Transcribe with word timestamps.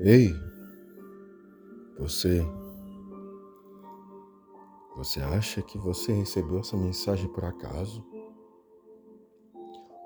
Ei, 0.00 0.32
você. 1.98 2.40
Você 4.94 5.20
acha 5.20 5.60
que 5.60 5.76
você 5.76 6.12
recebeu 6.12 6.60
essa 6.60 6.76
mensagem 6.76 7.28
por 7.32 7.44
acaso? 7.44 8.06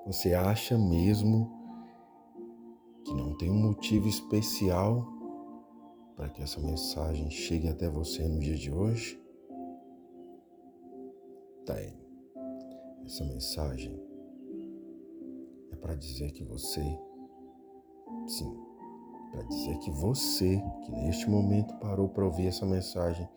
Você 0.07 0.33
acha 0.33 0.75
mesmo 0.79 1.47
que 3.05 3.13
não 3.13 3.37
tem 3.37 3.51
um 3.51 3.61
motivo 3.61 4.07
especial 4.07 5.07
para 6.15 6.27
que 6.29 6.41
essa 6.41 6.59
mensagem 6.59 7.29
chegue 7.29 7.67
até 7.67 7.87
você 7.87 8.27
no 8.27 8.39
dia 8.39 8.55
de 8.55 8.71
hoje? 8.71 9.21
Tem. 11.67 11.95
Essa 13.05 13.23
mensagem 13.25 14.01
é 15.71 15.75
para 15.75 15.93
dizer 15.93 16.31
que 16.31 16.43
você, 16.43 16.81
sim, 18.25 18.72
para 19.33 19.41
dizer 19.47 19.79
que 19.79 19.89
você, 19.89 20.63
que 20.83 20.91
neste 20.91 21.27
momento 21.27 21.73
parou 21.79 22.07
para 22.07 22.23
ouvir 22.23 22.47
essa 22.47 22.67
mensagem, 22.67 23.27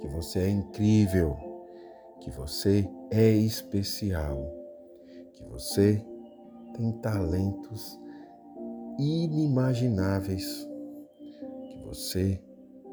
que 0.00 0.08
você 0.08 0.40
é 0.40 0.50
incrível, 0.50 1.36
que 2.20 2.28
você 2.28 2.90
é 3.08 3.30
especial, 3.30 4.36
que 5.32 5.44
você 5.44 6.04
tem 6.74 6.90
talentos 6.98 7.96
inimagináveis, 8.98 10.68
que 11.70 11.78
você 11.84 12.42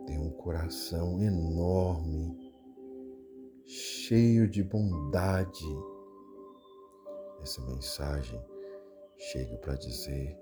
tem 0.06 0.20
um 0.20 0.30
coração 0.30 1.20
enorme, 1.20 2.38
cheio 3.66 4.48
de 4.48 4.64
bondade. 4.64 5.66
Essa 7.42 7.60
mensagem 7.62 8.40
chega 9.18 9.58
para 9.58 9.74
dizer 9.76 10.41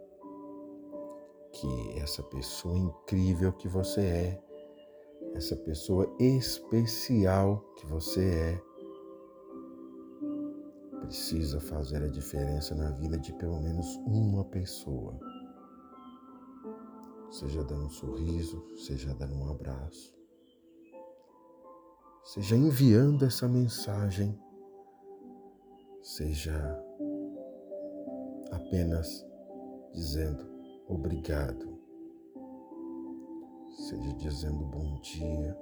que 1.51 1.99
essa 1.99 2.21
pessoa 2.23 2.77
incrível 2.77 3.51
que 3.53 3.67
você 3.67 4.01
é, 4.01 4.43
essa 5.33 5.55
pessoa 5.55 6.11
especial 6.19 7.59
que 7.77 7.85
você 7.85 8.29
é, 8.29 8.69
precisa 11.01 11.59
fazer 11.59 12.03
a 12.03 12.07
diferença 12.07 12.75
na 12.75 12.91
vida 12.91 13.17
de 13.17 13.33
pelo 13.33 13.59
menos 13.59 13.87
uma 14.05 14.43
pessoa. 14.45 15.19
Seja 17.31 17.63
dando 17.63 17.85
um 17.85 17.89
sorriso, 17.89 18.63
seja 18.77 19.13
dando 19.13 19.35
um 19.35 19.49
abraço, 19.49 20.13
seja 22.23 22.55
enviando 22.55 23.25
essa 23.25 23.47
mensagem, 23.47 24.39
seja 26.01 26.83
apenas 28.51 29.25
dizendo 29.93 30.58
obrigado, 30.89 31.79
seja 33.87 34.13
dizendo 34.15 34.65
bom 34.65 34.99
dia, 34.99 35.57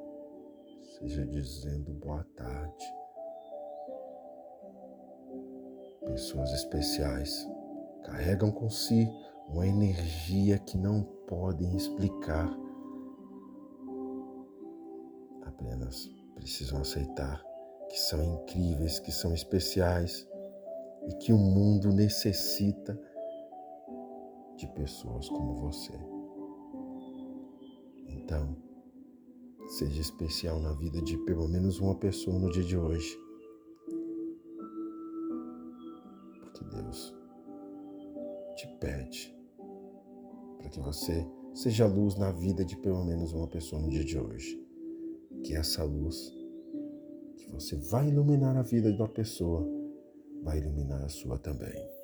seja 0.97 1.23
dizendo 1.28 1.94
boa 1.94 2.23
tarde 2.36 2.86
Pessoas 6.08 6.53
especiais 6.53 7.45
carregam 8.05 8.50
com 8.50 8.70
si 8.70 9.08
uma 9.50 9.67
energia 9.67 10.58
que 10.58 10.78
não 10.78 11.03
podem 11.28 11.75
explicar. 11.75 12.50
Apenas 15.44 16.09
precisam 16.33 16.80
aceitar 16.80 17.44
que 17.89 18.00
são 18.00 18.23
incríveis, 18.23 19.00
que 19.00 19.11
são 19.11 19.33
especiais 19.33 20.25
e 21.09 21.14
que 21.16 21.33
o 21.33 21.38
mundo 21.38 21.92
necessita 21.92 22.98
de 24.58 24.67
pessoas 24.73 25.30
como 25.30 25.55
você. 25.55 25.94
Então, 28.08 28.58
seja 29.67 30.02
especial 30.02 30.59
na 30.59 30.73
vida 30.73 31.02
de 31.02 31.17
pelo 31.19 31.48
menos 31.48 31.80
uma 31.80 31.95
pessoa 31.95 32.37
no 32.37 32.52
dia 32.52 32.64
de 32.64 32.77
hoje. 32.77 33.27
Deus 36.87 37.14
te 38.55 38.67
pede 38.80 39.36
para 40.58 40.70
que 40.70 40.80
você 40.80 41.26
seja 41.53 41.86
luz 41.86 42.15
na 42.17 42.32
vida 42.32 42.64
de 42.64 42.77
pelo 42.77 43.03
menos 43.03 43.33
uma 43.33 43.48
pessoa 43.48 43.82
no 43.82 43.89
dia 43.89 44.03
de 44.03 44.17
hoje. 44.17 44.64
Que 45.43 45.55
essa 45.55 45.83
luz 45.83 46.33
que 47.37 47.49
você 47.52 47.76
vai 47.76 48.09
iluminar 48.09 48.58
a 48.58 48.64
vida 48.64 48.92
de 48.92 48.98
uma 48.98 49.09
pessoa, 49.09 49.67
vai 50.43 50.59
iluminar 50.59 51.03
a 51.03 51.09
sua 51.09 51.37
também. 51.37 51.96